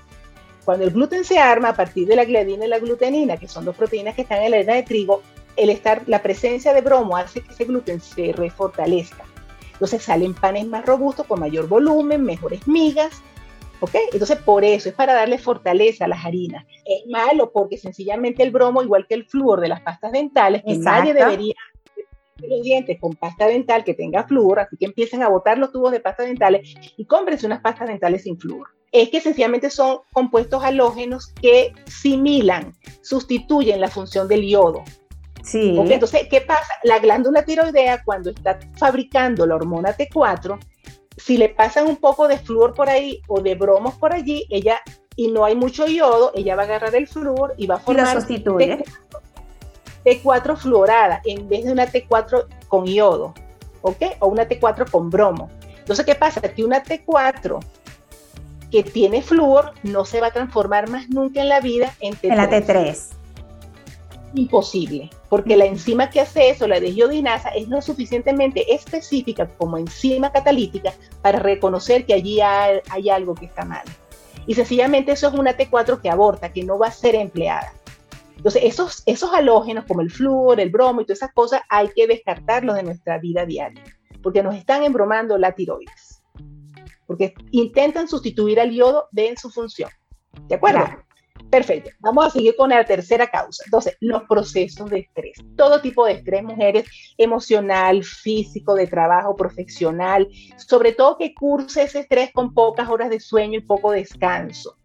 [0.63, 3.65] Cuando el gluten se arma a partir de la gliadina y la glutenina, que son
[3.65, 5.21] dos proteínas que están en la harina de trigo,
[5.57, 9.25] el estar, la presencia de bromo hace que ese gluten se refortalezca.
[9.73, 13.21] Entonces salen panes más robustos, con mayor volumen, mejores migas
[13.81, 13.95] ¿Ok?
[14.13, 16.65] Entonces, por eso, es para darle fortaleza a las harinas.
[16.85, 20.77] Es malo porque sencillamente el bromo, igual que el flúor de las pastas dentales, que
[20.77, 21.55] nadie debería
[22.47, 25.91] los dientes con pasta dental que tenga flúor, así que empiecen a botar los tubos
[25.91, 28.67] de pasta dentales y cómprense unas pastas dentales sin flúor.
[28.91, 34.83] Es que sencillamente son compuestos halógenos que similan, sustituyen la función del yodo.
[35.43, 35.75] Sí.
[35.77, 36.73] Entonces, ¿qué pasa?
[36.83, 40.59] La glándula tiroidea, cuando está fabricando la hormona T4,
[41.17, 44.79] si le pasan un poco de flúor por ahí o de bromos por allí, ella,
[45.15, 48.17] y no hay mucho yodo, ella va a agarrar el flúor y va a formar
[48.17, 48.83] T4,
[50.05, 53.33] T4 fluorada en vez de una T4 con yodo,
[53.81, 54.03] ¿ok?
[54.19, 55.49] O una T4 con bromo.
[55.77, 56.41] Entonces, ¿qué pasa?
[56.41, 57.59] Que una T4
[58.71, 62.31] que tiene flúor no se va a transformar más nunca en la vida en T3.
[62.31, 63.21] En la T3
[64.33, 70.29] imposible, porque la enzima que hace eso, la deshiodinasa, es lo suficientemente específica como enzima
[70.29, 70.91] catalítica
[71.21, 73.85] para reconocer que allí hay, algo que está mal.
[74.45, 77.71] Y sencillamente eso es una T4 que aborta, que no va a ser empleada.
[78.35, 82.07] Entonces, esos, esos halógenos como el flúor, el bromo y todas esas cosas, hay que
[82.07, 83.81] descartarlos de nuestra vida diaria,
[84.21, 86.21] porque nos están embromando la tiroides,
[87.07, 89.91] porque intentan sustituir al yodo de su función.
[90.49, 90.89] ¿De acuerdo?
[91.51, 91.89] Perfecto.
[91.99, 93.63] Vamos a seguir con la tercera causa.
[93.65, 95.37] Entonces, los procesos de estrés.
[95.57, 96.85] Todo tipo de estrés, mujeres,
[97.17, 100.29] emocional, físico, de trabajo, profesional.
[100.55, 104.77] Sobre todo que curse ese estrés con pocas horas de sueño y poco descanso.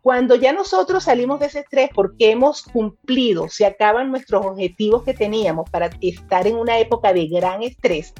[0.00, 5.12] Cuando ya nosotros salimos de ese estrés porque hemos cumplido, se acaban nuestros objetivos que
[5.12, 8.14] teníamos para estar en una época de gran estrés,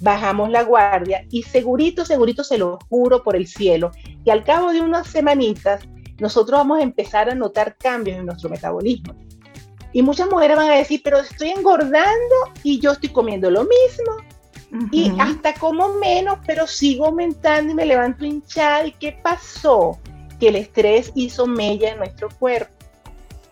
[0.00, 3.90] bajamos la guardia y segurito, segurito se lo juro por el cielo,
[4.24, 5.82] que al cabo de unas semanitas
[6.20, 9.14] nosotros vamos a empezar a notar cambios en nuestro metabolismo.
[9.92, 14.16] Y muchas mujeres van a decir, pero estoy engordando y yo estoy comiendo lo mismo.
[14.92, 18.86] Y hasta como menos, pero sigo aumentando y me levanto hinchada.
[18.86, 19.98] ¿Y qué pasó?
[20.38, 22.72] Que el estrés hizo mella en nuestro cuerpo.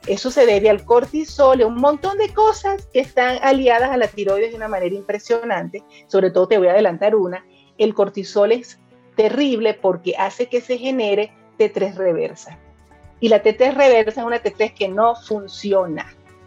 [0.06, 4.06] Eso se debe al cortisol, a un montón de cosas que están aliadas a la
[4.06, 5.82] tiroides de una manera impresionante.
[6.06, 7.44] Sobre todo te voy a adelantar una.
[7.78, 8.78] El cortisol es
[9.16, 12.58] terrible porque hace que se genere T3 reversa.
[13.20, 16.06] Y la T3 reversa es una T3 que no funciona.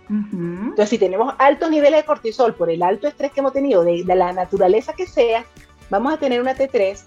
[0.09, 4.03] Entonces, si tenemos altos niveles de cortisol por el alto estrés que hemos tenido, de,
[4.03, 5.45] la naturaleza que sea,
[5.89, 7.01] vamos a tener una T3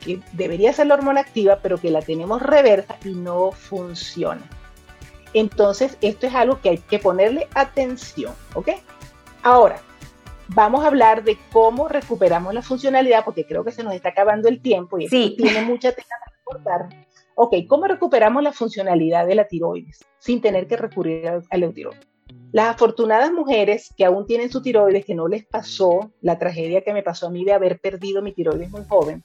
[0.00, 4.40] que debería ser la hormona activa, pero que la tenemos reversa y no funciona.
[5.34, 8.70] Entonces, esto es algo que hay que ponerle atención, ¿ok?
[9.42, 9.80] Ahora,
[10.48, 14.48] vamos a hablar de cómo recuperamos la funcionalidad, porque creo que se nos está acabando
[14.48, 15.34] el tiempo y sí.
[15.36, 17.05] tiene mucha tela para cortar.
[17.38, 21.74] Ok, ¿cómo recuperamos la funcionalidad de la tiroides sin tener que recurrir al, al
[22.50, 26.94] las afortunadas mujeres que aún tienen su tiroides, que no les pasó la tragedia que
[26.94, 29.22] me pasó a mí de haber perdido mi tiroides muy joven,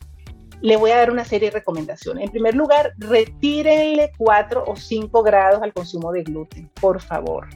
[0.60, 2.26] les voy a dar una serie de recomendaciones.
[2.26, 7.48] En primer lugar, retírenle 4 o 5 grados al consumo de gluten, por favor.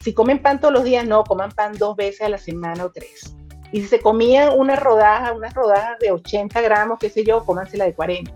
[0.00, 2.90] Si comen pan todos los días, no, coman pan dos veces a la semana o
[2.90, 3.36] tres.
[3.70, 7.84] Y si se comían una rodaja, unas rodajas de 80 gramos, qué sé yo, cómansela
[7.84, 8.32] de 40.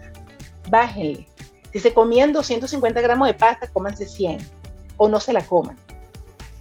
[0.70, 1.26] Bájenle.
[1.74, 4.38] Si se comían 250 gramos de pasta, cómanse 100
[4.96, 5.76] o no se la coman.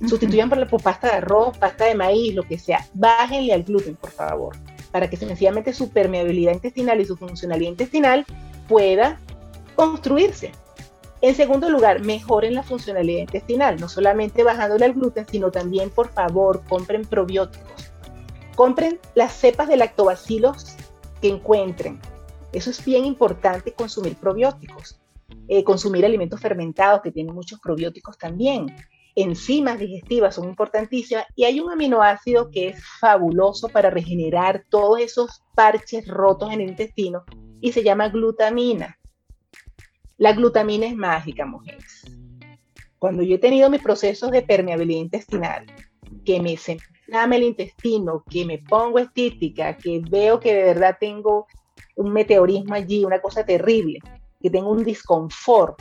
[0.10, 2.84] Sustituyan por, la, pasta de arroz, pasta de maíz, lo que sea.
[2.96, 4.56] Bájenle al gluten, por favor,
[4.92, 8.26] para que sencillamente su permeabilidad intestinal y su funcionalidad intestinal
[8.68, 9.20] pueda
[9.76, 10.52] construirse.
[11.22, 16.10] En segundo lugar, mejoren la funcionalidad intestinal, no solamente bajándole al gluten, sino también, por
[16.10, 17.92] favor, compren probióticos.
[18.56, 20.76] Compren las cepas de lactobacilos
[21.22, 22.02] que encuentren.
[22.52, 25.00] Eso es bien importante, consumir probióticos.
[25.48, 28.74] Eh, consumir alimentos fermentados que tienen muchos probióticos también
[29.16, 35.44] enzimas digestivas son importantísimas y hay un aminoácido que es fabuloso para regenerar todos esos
[35.56, 37.24] parches rotos en el intestino
[37.62, 38.98] y se llama glutamina.
[40.18, 42.06] La glutamina es mágica, mujeres.
[42.98, 45.66] Cuando yo he tenido mis procesos de permeabilidad intestinal,
[46.26, 46.78] que me se
[47.08, 51.48] el intestino, que me pongo estítica, que veo que de verdad tengo
[51.96, 54.00] un meteorismo allí, una cosa terrible,
[54.44, 55.80] que tengo un disconfort,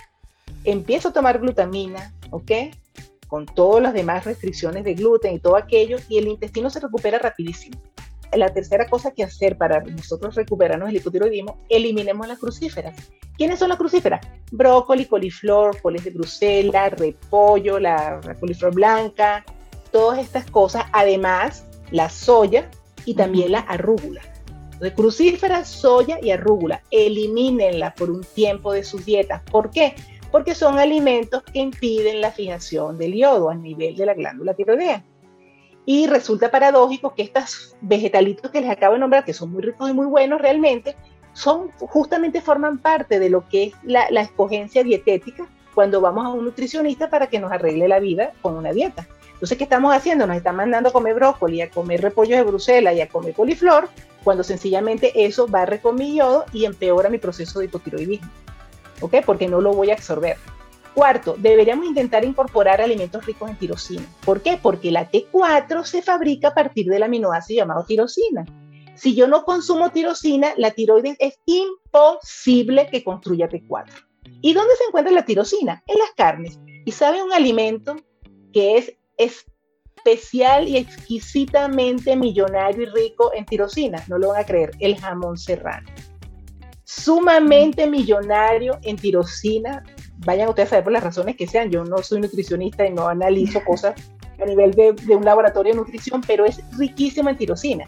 [0.64, 2.52] empiezo a tomar glutamina, ¿ok?
[3.32, 7.18] con todas las demás restricciones de gluten y todo aquello, y el intestino se recupera
[7.18, 7.80] rapidísimo.
[8.30, 12.94] La tercera cosa que hacer para nosotros recuperarnos el hipotiroidismo, eliminemos las crucíferas.
[13.38, 14.20] ¿Quiénes son las crucíferas?
[14.50, 19.46] Brócoli, coliflor, coles de Bruselas, repollo, la, coliflor blanca,
[19.90, 22.70] todas estas cosas, además la soya
[23.06, 24.20] y también la arrúgula.
[24.82, 29.40] De crucíferas, soya y arrúgula, elimínenla por un tiempo de sus dietas.
[29.50, 29.94] ¿Por qué?
[30.32, 35.04] porque son alimentos que impiden la fijación del yodo a nivel de la glándula tiroidea.
[35.84, 39.90] Y resulta paradójico que estos vegetalitos que les acabo de nombrar, que son muy ricos
[39.90, 40.96] y muy buenos realmente,
[41.34, 46.30] son justamente forman parte de lo que es la, la escogencia dietética cuando vamos a
[46.30, 49.06] un nutricionista para que nos arregle la vida con una dieta.
[49.42, 50.24] Entonces, ¿qué estamos haciendo?
[50.24, 53.88] Nos están mandando a comer brócoli, a comer repollo de Bruselas y a comer coliflor,
[54.22, 58.30] cuando sencillamente eso barre con mi yodo y empeora mi proceso de hipotiroidismo.
[59.00, 59.16] ¿ok?
[59.26, 60.36] Porque no lo voy a absorber.
[60.94, 64.04] Cuarto, deberíamos intentar incorporar alimentos ricos en tirosina.
[64.24, 64.60] ¿Por qué?
[64.62, 68.44] Porque la T4 se fabrica a partir del aminoácido llamado tirosina.
[68.94, 73.90] Si yo no consumo tirosina, la tiroides es imposible que construya T4.
[74.40, 75.82] ¿Y dónde se encuentra la tirosina?
[75.88, 76.60] En las carnes.
[76.84, 77.96] ¿Y sabe un alimento
[78.52, 78.92] que es
[79.24, 84.02] especial y exquisitamente millonario y rico en tirosina?
[84.08, 85.88] No lo van a creer, el jamón serrano
[86.92, 89.82] sumamente millonario en tirosina.
[90.18, 91.70] Vayan ustedes a saber por las razones que sean.
[91.70, 93.94] Yo no soy nutricionista y no analizo cosas
[94.40, 97.86] a nivel de, un laboratorio de nutrición, pero es riquísimo en tirosina.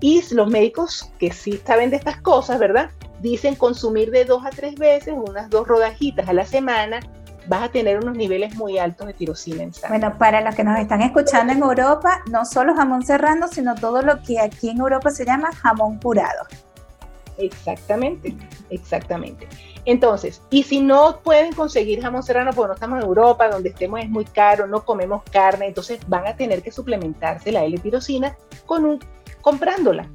[0.00, 2.90] Y los médicos que sí saben de estas cosas, ¿verdad?
[3.20, 7.00] Dicen consumir de dos a tres veces, unas dos rodajitas a la semana,
[7.48, 9.98] vas a tener unos niveles muy altos de tirosina en sangre.
[9.98, 14.02] Bueno, para los que nos están escuchando en Europa, no solo jamón serrano, sino todo
[14.02, 16.44] lo que aquí en Europa se llama jamón curado.
[17.38, 18.34] Exactamente,
[18.70, 19.46] exactamente.
[19.84, 24.00] Entonces, y si no pueden conseguir jamón serrano porque no estamos en Europa, donde estemos
[24.00, 28.84] es muy caro, no comemos carne, entonces van a tener que suplementarse la L-tirosina con
[28.84, 28.98] un,
[29.40, 30.08] comprándola.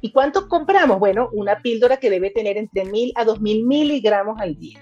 [0.00, 0.98] ¿Y cuánto compramos?
[0.98, 4.80] Bueno, una píldora que debe tener entre 1000 a 2000 miligramos al día.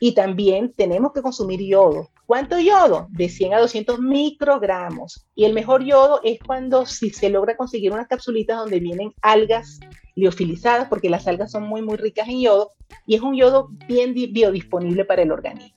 [0.00, 2.10] Y también tenemos que consumir yodo.
[2.26, 3.06] ¿Cuánto yodo?
[3.10, 5.26] De 100 a 200 microgramos.
[5.34, 9.80] Y el mejor yodo es cuando si se logra conseguir unas capsulitas donde vienen algas
[10.16, 12.72] liofilizadas, porque las algas son muy, muy ricas en yodo,
[13.06, 15.76] y es un yodo bien biodisponible para el organismo.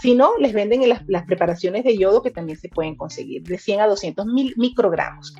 [0.00, 3.56] Si no, les venden las, las, preparaciones de yodo que también se pueden conseguir, de
[3.56, 5.32] 100 a 200 mil microgramos.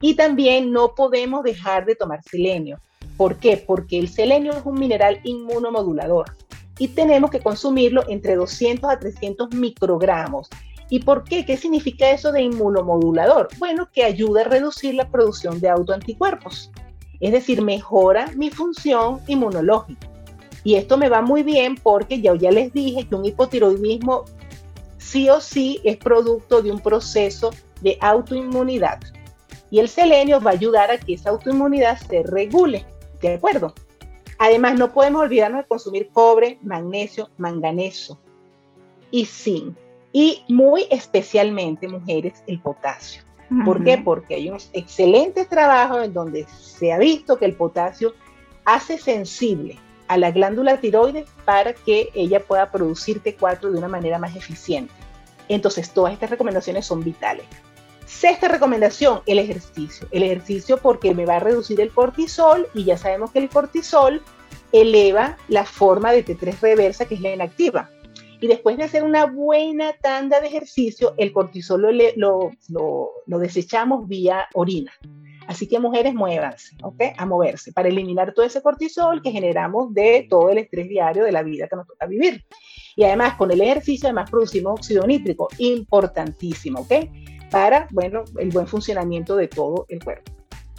[0.00, 2.78] Y también no podemos dejar de tomar selenio.
[3.16, 3.56] ¿Por qué?
[3.56, 6.26] Porque el selenio es un mineral inmunomodulador
[6.78, 10.48] y tenemos que consumirlo entre 200 a 300 microgramos.
[10.88, 11.44] ¿Y por qué?
[11.44, 13.48] ¿Qué significa eso de inmunomodulador?
[13.58, 16.70] Bueno, que ayuda a reducir la producción de autoanticuerpos,
[17.20, 20.08] es decir, mejora mi función inmunológica.
[20.62, 24.24] Y esto me va muy bien porque ya, ya les dije que un hipotiroidismo
[24.98, 29.00] sí o sí es producto de un proceso de autoinmunidad.
[29.70, 32.84] Y el selenio va a ayudar a que esa autoinmunidad se regule.
[33.20, 33.74] ¿De acuerdo?
[34.38, 38.20] Además, no podemos olvidarnos de consumir cobre, magnesio, manganeso
[39.10, 39.76] y zinc.
[40.12, 43.22] Y muy especialmente, mujeres, el potasio.
[43.64, 43.98] ¿Por qué?
[43.98, 48.14] Porque hay unos excelentes trabajos en donde se ha visto que el potasio
[48.64, 54.18] hace sensible a la glándula tiroides para que ella pueda producir T4 de una manera
[54.18, 54.92] más eficiente.
[55.48, 57.46] Entonces, todas estas recomendaciones son vitales.
[58.06, 60.06] Sexta recomendación, el ejercicio.
[60.12, 64.22] El ejercicio porque me va a reducir el cortisol y ya sabemos que el cortisol
[64.70, 67.90] eleva la forma de T3 reversa, que es la inactiva.
[68.40, 71.82] Y después de hacer una buena tanda de ejercicio, el cortisol
[72.16, 74.92] lo, lo, desechamos vía orina.
[75.48, 77.02] Así que mujeres, muévanse, ¿ok?
[77.16, 81.32] A moverse para eliminar todo ese cortisol que generamos de todo el estrés diario de
[81.32, 82.44] la vida que nos toca vivir.
[82.94, 86.92] Y además, con el ejercicio, además producimos óxido nítrico, importantísimo, ¿ok?
[87.50, 90.32] Para, bueno, el buen funcionamiento de todo el cuerpo.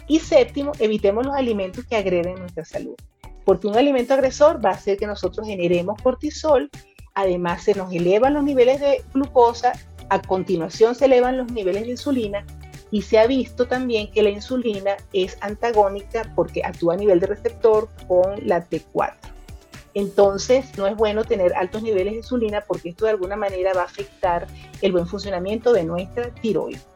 [0.06, 2.96] Y séptimo, evitemos los alimentos que agreden nuestra salud,
[3.44, 6.70] porque un alimento agresor va a hacer que nosotros generemos cortisol,
[7.14, 9.72] además se nos elevan los niveles de glucosa,
[10.08, 12.44] a continuación se elevan los niveles de insulina
[12.90, 17.26] y se ha visto también que la insulina es antagónica porque actúa a nivel de
[17.26, 19.14] receptor con la T4.
[19.94, 23.82] Entonces, no es bueno tener altos niveles de insulina porque esto de alguna manera va
[23.82, 24.46] a afectar
[24.82, 26.86] el buen funcionamiento de nuestra tiroides.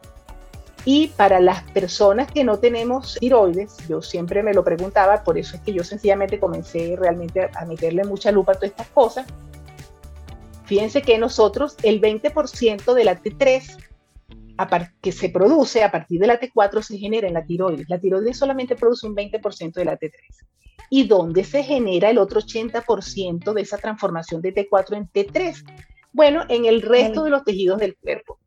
[0.85, 5.55] Y para las personas que no tenemos tiroides, yo siempre me lo preguntaba, por eso
[5.55, 9.25] es que yo sencillamente comencé realmente a meterle mucha lupa a todas estas cosas.
[10.65, 13.77] Fíjense que nosotros el 20% de la T3
[15.01, 17.89] que se produce a partir de la T4 se genera en la tiroides.
[17.89, 20.11] La tiroides solamente produce un 20% de la T3
[20.93, 25.65] y dónde se genera el otro 80% de esa transformación de T4 en T3.
[26.11, 28.37] Bueno, en el resto de los tejidos del cuerpo.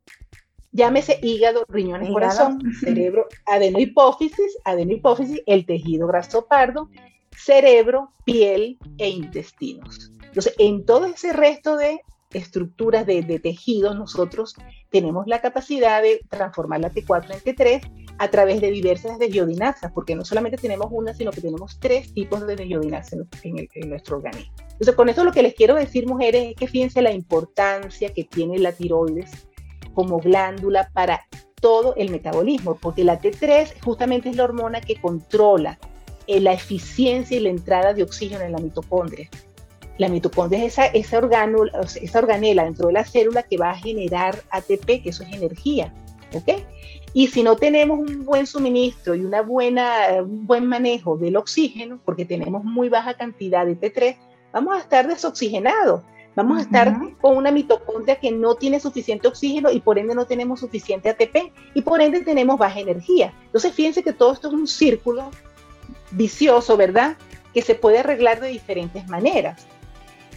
[0.71, 6.89] Llámese hígado, riñones, corazón, cerebro, adenohipófisis, adenohipófisis, el tejido graso pardo,
[7.35, 10.13] cerebro, piel e intestinos.
[10.23, 11.99] Entonces, en todo ese resto de
[12.37, 14.55] estructuras de, tejidos, nosotros
[14.89, 20.15] tenemos la capacidad de transformar la T4 en T3 a través de diversas desbiodinasas, porque
[20.15, 24.53] no solamente tenemos una, sino que tenemos tres tipos de desbiodinasas en, nuestro organismo.
[24.71, 28.23] Entonces, con esto lo que les quiero decir, mujeres, es que fíjense la importancia que
[28.23, 29.31] tiene la tiroides
[29.93, 31.21] como glándula para
[31.59, 35.79] todo el metabolismo, porque la T3 justamente es la hormona que controla
[36.27, 39.29] eh, la eficiencia y la entrada de oxígeno en la mitocondria.
[39.97, 41.19] La mitocondria es esa, esa,
[42.01, 45.93] esa organela dentro de la célula que va a generar ATP, que eso es energía.
[46.33, 46.61] ¿ok?
[47.13, 51.99] Y si no tenemos un buen suministro y una buena, un buen manejo del oxígeno,
[52.05, 54.17] porque tenemos muy baja cantidad de T3,
[54.51, 56.01] vamos a estar desoxigenados.
[56.35, 60.27] Vamos a estar con una mitocondria que no tiene suficiente oxígeno y por ende no
[60.27, 63.33] tenemos suficiente ATP y por ende tenemos baja energía.
[63.45, 65.31] Entonces fíjense que todo esto es un círculo
[66.11, 67.17] vicioso, ¿verdad?
[67.55, 69.65] Que se puede arreglar de diferentes maneras.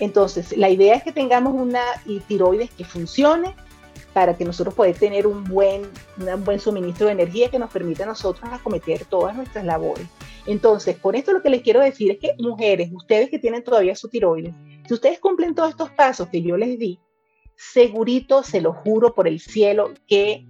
[0.00, 1.82] Entonces, la idea es que tengamos una
[2.26, 3.54] tiroides que funcione,
[4.12, 5.82] para que nosotros podamos tener un buen,
[6.16, 10.06] un buen suministro de energía que nos permita a nosotros acometer todas nuestras labores.
[10.46, 13.94] Entonces, con esto lo que les quiero decir es que mujeres, ustedes que tienen todavía
[13.94, 14.52] su tiroides,
[14.88, 16.98] si ustedes cumplen todos estos pasos que yo les di,
[17.54, 20.46] segurito, se lo juro por el cielo, que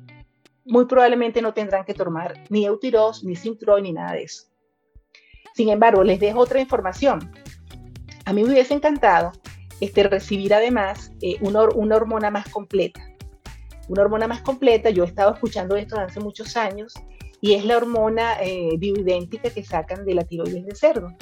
[0.64, 4.44] muy probablemente no tendrán que tomar ni Eutiros, ni Sintroid, ni nada de eso.
[5.54, 7.30] Sin embargo, les dejo otra información.
[8.24, 9.32] A mí me hubiese encantado
[9.80, 13.00] este, recibir además eh, una, una hormona más completa
[13.90, 14.88] una hormona más completa.
[14.90, 16.94] Yo he estado escuchando esto hace muchos años
[17.40, 21.12] y es la hormona eh, bioidéntica que sacan de la tiroides de cerdo.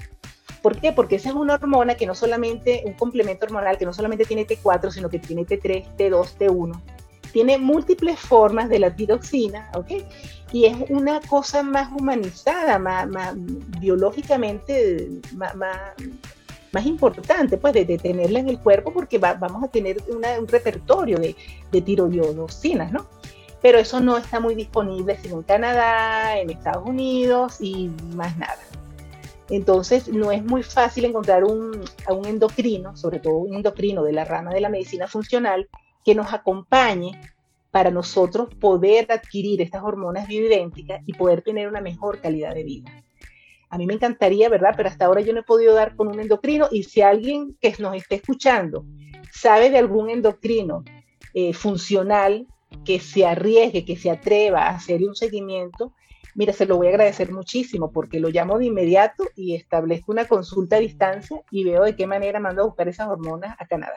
[0.63, 0.93] ¿Por qué?
[0.93, 4.47] Porque esa es una hormona que no solamente, un complemento hormonal que no solamente tiene
[4.47, 6.81] T4, sino que tiene T3, T2, T1.
[7.33, 9.93] Tiene múltiples formas de la tiroxina, ¿ok?
[10.53, 13.07] Y es una cosa más humanizada, más,
[13.79, 15.93] biológicamente, más, más
[16.87, 21.35] importante, pues, de, tenerla en el cuerpo porque vamos a tener un repertorio de,
[21.73, 23.07] de ¿no?
[23.61, 28.59] Pero eso no está muy disponible sino en Canadá, en Estados Unidos y más nada.
[29.51, 34.13] Entonces, no es muy fácil encontrar un, a un endocrino, sobre todo un endocrino de
[34.13, 35.69] la rama de la medicina funcional,
[36.05, 37.19] que nos acompañe
[37.71, 42.91] para nosotros poder adquirir estas hormonas bioidénticas y poder tener una mejor calidad de vida.
[43.71, 44.75] A mí me encantaría, ¿verdad?
[44.77, 47.75] Pero hasta ahora yo no he podido dar con un endocrino y si alguien que
[47.79, 48.85] nos esté escuchando
[49.33, 50.85] sabe de algún endocrino
[51.35, 52.47] eh, funcional
[52.85, 55.93] que se arriesgue, que se atreva a hacer un seguimiento,
[56.35, 60.27] mira, se lo voy a agradecer muchísimo porque lo llamo de inmediato y establezco una
[60.27, 63.97] consulta a distancia y veo de qué manera mando a buscar esas hormonas a Canadá.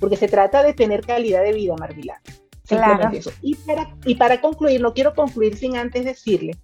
[0.00, 2.18] Porque se trata de tener calidad de vida, Marvilán.
[2.66, 3.10] Claro.
[3.12, 3.30] Eso.
[3.42, 6.56] Y para, y para concluir, no quiero concluir sin antes decirle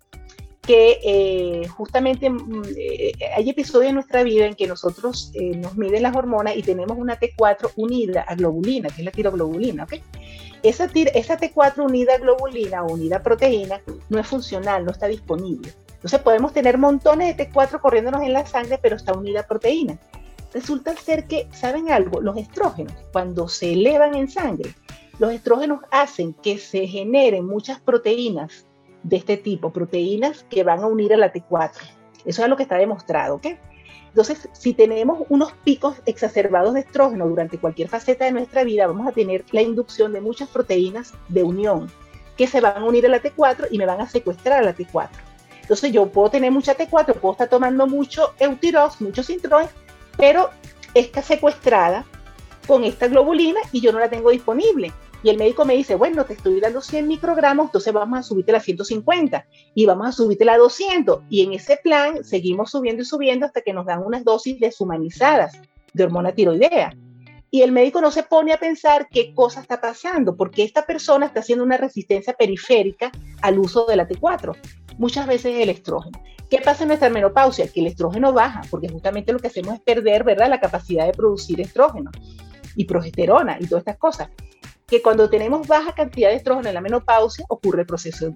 [0.68, 5.78] que eh, justamente mm, eh, hay episodios en nuestra vida en que nosotros eh, nos
[5.78, 9.94] miden las hormonas y tenemos una T4 unida a globulina, que es la tiroglobulina, ¿ok?
[10.62, 15.06] Esa, esa T4 unida a globulina o unida a proteína no es funcional, no está
[15.06, 15.72] disponible.
[15.94, 19.98] Entonces podemos tener montones de T4 corriéndonos en la sangre, pero está unida a proteína.
[20.52, 22.20] Resulta ser que, ¿saben algo?
[22.20, 24.74] Los estrógenos, cuando se elevan en sangre,
[25.18, 28.66] los estrógenos hacen que se generen muchas proteínas
[29.03, 31.70] de este tipo, proteínas que van a unir a la T4.
[32.24, 33.46] Eso es lo que está demostrado, ¿ok?
[34.09, 39.07] Entonces, si tenemos unos picos exacerbados de estrógeno durante cualquier faceta de nuestra vida, vamos
[39.07, 41.90] a tener la inducción de muchas proteínas de unión
[42.36, 44.74] que se van a unir a la T4 y me van a secuestrar a la
[44.74, 45.09] T4.
[45.61, 49.68] Entonces, yo puedo tener mucha T4, puedo estar tomando mucho Eutirox, mucho Sintroid,
[50.16, 50.51] pero
[50.94, 52.05] está secuestrada
[52.66, 54.92] con esta globulina y yo no la tengo disponible.
[55.22, 58.54] Y el médico me dice, bueno, te estoy dando 100 microgramos, entonces vamos a subirte
[58.54, 61.22] a 150 y vamos a subirte a 200.
[61.28, 65.60] Y en ese plan seguimos subiendo y subiendo hasta que nos dan unas dosis deshumanizadas
[65.92, 66.96] de hormona tiroidea.
[67.50, 71.26] Y el médico no se pone a pensar qué cosa está pasando, porque esta persona
[71.26, 73.10] está haciendo una resistencia periférica
[73.40, 74.54] al uso de la T4.
[74.98, 76.20] Muchas veces el estrógeno.
[76.50, 77.66] ¿Qué pasa en nuestra menopausia?
[77.68, 81.12] Que el estrógeno baja, porque justamente lo que hacemos es perder, ¿verdad?, la capacidad de
[81.12, 82.10] producir estrógeno
[82.76, 84.28] y progesterona y todas estas cosas
[84.89, 88.34] que cuando tenemos baja cantidad de estrógeno en la menopausia ocurre el proceso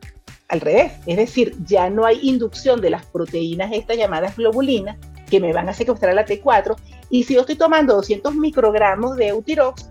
[0.48, 4.98] al revés, es decir, ya no hay inducción de las proteínas estas llamadas globulinas
[5.30, 6.76] que me van a secuestrar la T4
[7.08, 9.88] y si yo estoy tomando 200 microgramos de Eutirox,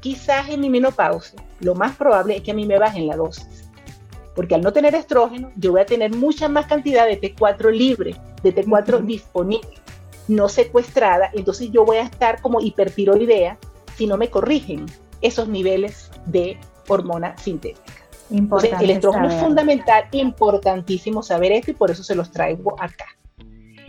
[0.00, 3.70] quizás en mi menopausia lo más probable es que a mí me bajen la dosis.
[4.34, 8.16] Porque al no tener estrógeno, yo voy a tener mucha más cantidad de T4 libre,
[8.42, 9.68] de T4 disponible,
[10.28, 11.30] no secuestrada.
[11.32, 13.58] Entonces yo voy a estar como hipertiroidea
[13.96, 14.86] si no me corrigen
[15.22, 16.58] esos niveles de
[16.88, 17.92] hormona sintética.
[18.30, 23.06] Entonces, el estrógeno es fundamental, importantísimo saber esto y por eso se los traigo acá.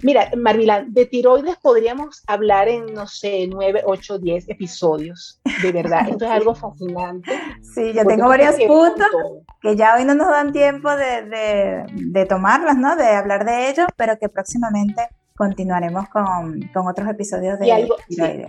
[0.04, 5.40] Mira, Marvilán, de tiroides podríamos hablar en, no sé, nueve, ocho, diez episodios.
[5.62, 7.32] De verdad, esto es algo fascinante.
[7.74, 9.08] Sí, yo tengo varios puntos
[9.62, 12.98] que ya hoy no nos dan tiempo de, de, de tomarlas, ¿no?
[12.98, 17.96] De hablar de ellos, pero que próximamente continuaremos con, con, otros episodios de y algo,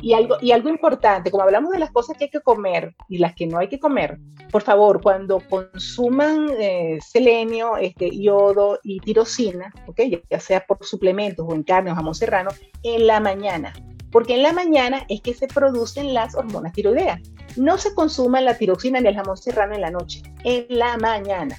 [0.00, 3.18] y algo y algo importante, como hablamos de las cosas que hay que comer y
[3.18, 4.18] las que no hay que comer,
[4.50, 10.22] por favor, cuando consuman eh, selenio, este, yodo y tirosina, ¿okay?
[10.30, 12.50] ya sea por suplementos o en carne o jamón serrano,
[12.82, 13.72] en la mañana,
[14.10, 17.20] porque en la mañana es que se producen las hormonas tiroideas.
[17.56, 21.56] No se consuma la tiroxina ni el jamón serrano en la noche, en la mañana.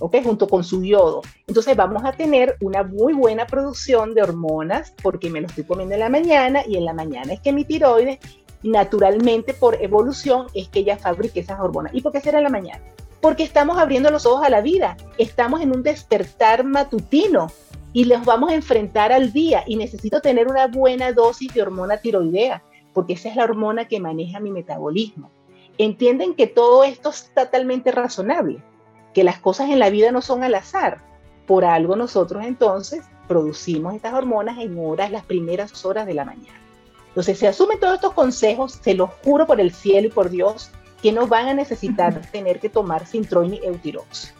[0.00, 0.16] ¿Ok?
[0.22, 1.22] Junto con su yodo.
[1.46, 5.94] Entonces vamos a tener una muy buena producción de hormonas porque me lo estoy comiendo
[5.94, 8.18] en la mañana y en la mañana es que mi tiroides
[8.62, 11.94] naturalmente por evolución es que ella fabrique esas hormonas.
[11.94, 12.80] ¿Y por qué será en la mañana?
[13.20, 17.48] Porque estamos abriendo los ojos a la vida, estamos en un despertar matutino
[17.92, 21.96] y los vamos a enfrentar al día y necesito tener una buena dosis de hormona
[21.96, 25.30] tiroidea porque esa es la hormona que maneja mi metabolismo.
[25.78, 28.60] Entienden que todo esto es totalmente razonable
[29.18, 30.98] que las cosas en la vida no son al azar.
[31.44, 36.60] Por algo nosotros entonces producimos estas hormonas en horas, las primeras horas de la mañana.
[37.08, 40.70] Entonces, se asumen todos estos consejos, se los juro por el cielo y por Dios,
[41.02, 44.32] que no van a necesitar tener que tomar Sintroin y Eutirox.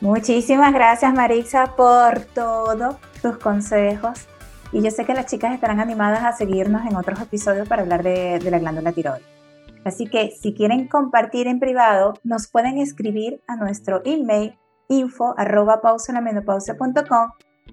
[0.00, 4.26] Muchísimas gracias, Marixa, por todos tus consejos.
[4.72, 8.02] Y yo sé que las chicas estarán animadas a seguirnos en otros episodios para hablar
[8.02, 9.39] de, de la glándula tiroides.
[9.84, 14.58] Así que si quieren compartir en privado, nos pueden escribir a nuestro email
[14.88, 15.34] info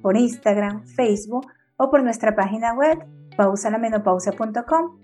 [0.02, 1.48] por Instagram, Facebook
[1.78, 3.06] o por nuestra página web
[3.36, 5.00] pausalamenopausia.com.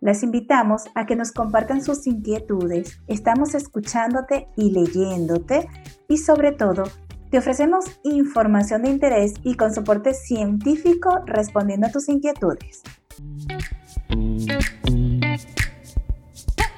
[0.00, 3.00] Les invitamos a que nos compartan sus inquietudes.
[3.06, 5.68] Estamos escuchándote y leyéndote
[6.08, 6.84] y sobre todo
[7.30, 12.82] te ofrecemos información de interés y con soporte científico respondiendo a tus inquietudes.